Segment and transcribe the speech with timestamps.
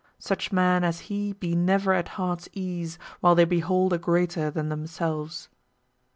[0.17, 4.69] Such men as he be never at heart's ease, While they behold a greater than
[4.69, 5.47] themselves.